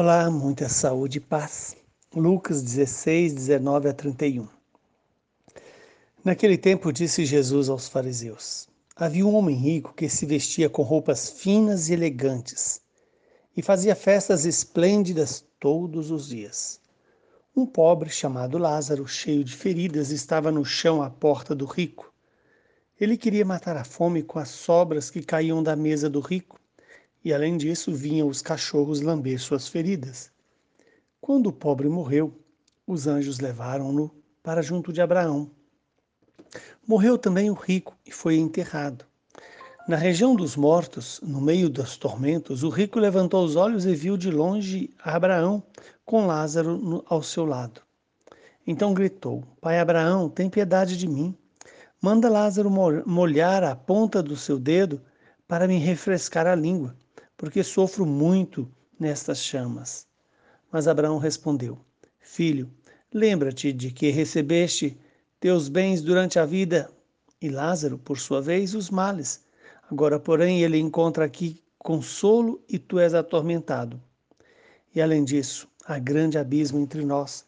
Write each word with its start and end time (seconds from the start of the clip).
Olá, 0.00 0.30
muita 0.30 0.68
saúde 0.68 1.18
e 1.18 1.20
paz. 1.20 1.76
Lucas 2.14 2.62
16, 2.62 3.34
19 3.34 3.88
a 3.88 3.92
31. 3.92 4.46
Naquele 6.24 6.56
tempo 6.56 6.92
disse 6.92 7.26
Jesus 7.26 7.68
aos 7.68 7.88
fariseus: 7.88 8.68
Havia 8.94 9.26
um 9.26 9.34
homem 9.34 9.56
rico 9.56 9.92
que 9.92 10.08
se 10.08 10.24
vestia 10.24 10.70
com 10.70 10.82
roupas 10.82 11.28
finas 11.28 11.88
e 11.88 11.94
elegantes 11.94 12.80
e 13.56 13.60
fazia 13.60 13.96
festas 13.96 14.44
esplêndidas 14.44 15.44
todos 15.58 16.12
os 16.12 16.28
dias. 16.28 16.80
Um 17.56 17.66
pobre 17.66 18.08
chamado 18.08 18.56
Lázaro, 18.56 19.04
cheio 19.04 19.42
de 19.42 19.56
feridas, 19.56 20.10
estava 20.12 20.52
no 20.52 20.64
chão 20.64 21.02
à 21.02 21.10
porta 21.10 21.56
do 21.56 21.64
rico. 21.64 22.14
Ele 23.00 23.16
queria 23.16 23.44
matar 23.44 23.76
a 23.76 23.82
fome 23.82 24.22
com 24.22 24.38
as 24.38 24.50
sobras 24.50 25.10
que 25.10 25.24
caíam 25.24 25.60
da 25.60 25.74
mesa 25.74 26.08
do 26.08 26.20
rico 26.20 26.56
e 27.24 27.32
além 27.32 27.56
disso 27.56 27.92
vinham 27.92 28.28
os 28.28 28.42
cachorros 28.42 29.00
lamber 29.00 29.40
suas 29.40 29.68
feridas. 29.68 30.30
Quando 31.20 31.48
o 31.48 31.52
pobre 31.52 31.88
morreu, 31.88 32.32
os 32.86 33.06
anjos 33.06 33.38
levaram-no 33.38 34.10
para 34.42 34.62
junto 34.62 34.92
de 34.92 35.00
Abraão. 35.00 35.50
Morreu 36.86 37.18
também 37.18 37.50
o 37.50 37.54
rico 37.54 37.96
e 38.06 38.10
foi 38.10 38.36
enterrado. 38.36 39.04
Na 39.88 39.96
região 39.96 40.34
dos 40.34 40.54
mortos, 40.54 41.20
no 41.22 41.40
meio 41.40 41.68
dos 41.68 41.96
tormentos, 41.96 42.62
o 42.62 42.68
rico 42.68 42.98
levantou 42.98 43.44
os 43.44 43.56
olhos 43.56 43.86
e 43.86 43.94
viu 43.94 44.16
de 44.16 44.30
longe 44.30 44.94
Abraão 45.02 45.62
com 46.04 46.26
Lázaro 46.26 47.04
ao 47.06 47.22
seu 47.22 47.44
lado. 47.44 47.80
Então 48.66 48.92
gritou: 48.92 49.44
Pai 49.60 49.78
Abraão, 49.80 50.28
tem 50.28 50.50
piedade 50.50 50.96
de 50.96 51.08
mim. 51.08 51.34
Manda 52.00 52.28
Lázaro 52.28 52.70
molhar 53.06 53.64
a 53.64 53.74
ponta 53.74 54.22
do 54.22 54.36
seu 54.36 54.58
dedo 54.58 55.00
para 55.48 55.66
me 55.66 55.78
refrescar 55.78 56.46
a 56.46 56.54
língua 56.54 56.94
porque 57.38 57.62
sofro 57.62 58.04
muito 58.04 58.68
nestas 58.98 59.38
chamas. 59.38 60.06
Mas 60.72 60.88
Abraão 60.88 61.18
respondeu: 61.18 61.78
Filho, 62.18 62.68
lembra-te 63.14 63.72
de 63.72 63.92
que 63.92 64.10
recebeste 64.10 64.98
teus 65.40 65.68
bens 65.68 66.02
durante 66.02 66.38
a 66.38 66.44
vida 66.44 66.90
e 67.40 67.48
Lázaro, 67.48 67.96
por 67.96 68.18
sua 68.18 68.42
vez, 68.42 68.74
os 68.74 68.90
males. 68.90 69.44
Agora, 69.88 70.18
porém, 70.18 70.62
ele 70.62 70.78
encontra 70.78 71.24
aqui 71.24 71.62
consolo 71.78 72.60
e 72.68 72.76
tu 72.76 72.98
és 72.98 73.14
atormentado. 73.14 74.02
E 74.92 75.00
além 75.00 75.22
disso, 75.22 75.68
há 75.86 75.96
grande 76.00 76.36
abismo 76.36 76.80
entre 76.80 77.04
nós. 77.04 77.46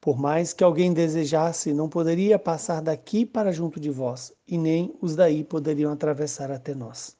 Por 0.00 0.18
mais 0.18 0.54
que 0.54 0.64
alguém 0.64 0.94
desejasse, 0.94 1.74
não 1.74 1.90
poderia 1.90 2.38
passar 2.38 2.80
daqui 2.80 3.26
para 3.26 3.52
junto 3.52 3.78
de 3.78 3.90
vós, 3.90 4.32
e 4.48 4.56
nem 4.56 4.96
os 5.02 5.14
daí 5.14 5.44
poderiam 5.44 5.92
atravessar 5.92 6.50
até 6.50 6.74
nós. 6.74 7.19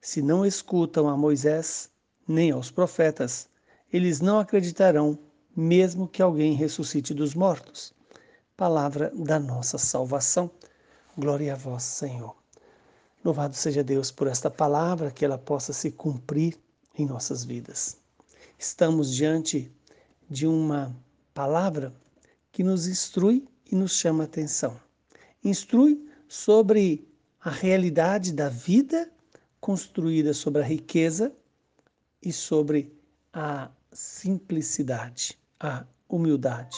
se 0.00 0.22
não 0.22 0.46
escutam 0.46 1.08
a 1.08 1.16
Moisés 1.16 1.90
nem 2.26 2.50
aos 2.50 2.70
profetas, 2.70 3.48
eles 3.92 4.20
não 4.20 4.38
acreditarão, 4.38 5.18
mesmo 5.56 6.06
que 6.06 6.22
alguém 6.22 6.54
ressuscite 6.54 7.14
dos 7.14 7.34
mortos. 7.34 7.92
Palavra 8.56 9.10
da 9.14 9.38
nossa 9.38 9.78
salvação. 9.78 10.50
Glória 11.16 11.54
a 11.54 11.56
vós, 11.56 11.82
Senhor. 11.82 12.36
Louvado 13.24 13.56
seja 13.56 13.82
Deus 13.82 14.10
por 14.10 14.26
esta 14.26 14.50
palavra, 14.50 15.10
que 15.10 15.24
ela 15.24 15.38
possa 15.38 15.72
se 15.72 15.90
cumprir 15.90 16.56
em 16.96 17.06
nossas 17.06 17.44
vidas. 17.44 17.96
Estamos 18.58 19.12
diante 19.12 19.72
de 20.28 20.46
uma 20.46 20.94
palavra 21.32 21.92
que 22.52 22.62
nos 22.62 22.86
instrui 22.86 23.48
e 23.70 23.74
nos 23.74 23.92
chama 23.92 24.24
a 24.24 24.26
atenção. 24.26 24.78
Instrui 25.42 26.08
sobre 26.28 27.08
a 27.40 27.50
realidade 27.50 28.32
da 28.32 28.48
vida 28.48 29.10
construída 29.60 30.32
sobre 30.32 30.62
a 30.62 30.64
riqueza 30.64 31.32
e 32.22 32.32
sobre 32.32 32.92
a 33.32 33.70
simplicidade, 33.92 35.38
a 35.58 35.84
humildade. 36.08 36.76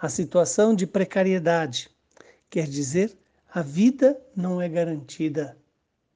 A 0.00 0.08
situação 0.08 0.74
de 0.74 0.86
precariedade 0.86 1.90
quer 2.50 2.66
dizer 2.66 3.16
a 3.52 3.62
vida 3.62 4.20
não 4.34 4.60
é 4.60 4.68
garantida 4.68 5.56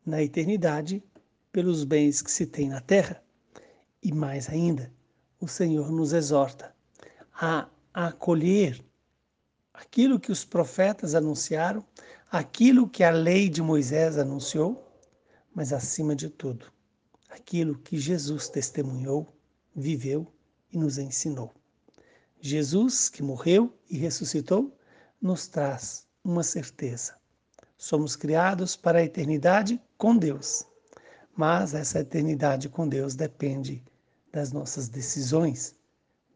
na 0.05 0.23
eternidade 0.23 1.03
pelos 1.53 1.85
bens 1.85 2.21
que 2.21 2.31
se 2.31 2.47
tem 2.47 2.69
na 2.69 2.81
terra. 2.81 3.23
E 4.03 4.13
mais 4.13 4.49
ainda, 4.49 4.93
o 5.41 5.49
Senhor 5.49 5.91
nos 5.91 6.13
exorta 6.13 6.75
a 7.33 7.69
acolher 7.95 8.85
aquilo 9.73 10.19
que 10.19 10.33
os 10.33 10.45
profetas 10.45 11.15
anunciaram, 11.15 11.85
aquilo 12.31 12.89
que 12.89 13.05
a 13.05 13.11
lei 13.11 13.49
de 13.49 13.63
Moisés 13.63 14.19
anunciou 14.19 14.88
mas 15.59 15.73
acima 15.73 16.15
de 16.15 16.29
tudo, 16.29 16.67
aquilo 17.29 17.77
que 17.77 17.99
Jesus 17.99 18.49
testemunhou, 18.49 19.37
viveu 19.75 20.33
e 20.73 20.79
nos 20.79 20.99
ensinou. 20.99 21.53
Jesus, 22.41 23.09
que 23.09 23.25
morreu 23.25 23.77
e 23.91 23.99
ressuscitou, 23.99 24.73
nos 25.21 25.49
traz 25.49 26.07
uma 26.23 26.45
certeza. 26.45 27.17
Somos 27.77 28.15
criados 28.15 28.77
para 28.77 29.01
a 29.01 29.03
eternidade 29.03 29.83
com 29.97 30.17
Deus, 30.17 30.65
mas 31.37 31.75
essa 31.75 31.99
eternidade 31.99 32.69
com 32.69 32.89
Deus 32.89 33.17
depende 33.17 33.83
das 34.33 34.53
nossas 34.53 34.89
decisões, 34.89 35.75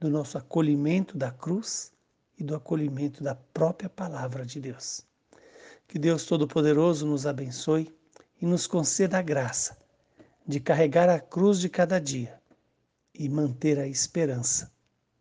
do 0.00 0.10
nosso 0.10 0.36
acolhimento 0.36 1.16
da 1.16 1.30
cruz 1.30 1.92
e 2.36 2.42
do 2.42 2.56
acolhimento 2.56 3.22
da 3.22 3.36
própria 3.36 3.88
palavra 3.88 4.44
de 4.44 4.60
Deus. 4.60 5.06
Que 5.86 5.96
Deus 5.96 6.24
Todo-Poderoso 6.24 7.06
nos 7.06 7.24
abençoe 7.24 7.94
e 8.42 8.46
nos 8.46 8.66
conceda 8.66 9.18
a 9.18 9.22
graça 9.22 9.78
de 10.44 10.58
carregar 10.58 11.08
a 11.08 11.20
cruz 11.20 11.60
de 11.60 11.68
cada 11.68 12.00
dia 12.00 12.42
e 13.14 13.28
manter 13.28 13.78
a 13.78 13.86
esperança 13.86 14.72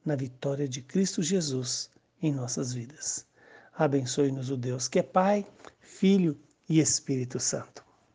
na 0.04 0.16
vitória 0.16 0.68
de 0.68 0.82
Cristo 0.82 1.22
Jesus 1.22 1.92
em 2.20 2.34
nossas 2.34 2.74
vidas. 2.74 3.28
Abençoe-nos 3.78 4.50
o 4.50 4.58
Deus 4.58 4.88
que 4.88 4.98
é 4.98 5.04
Pai, 5.04 5.48
Filho 5.80 6.36
e 6.68 6.80
Espírito 6.80 7.40
Santo. 7.40 7.91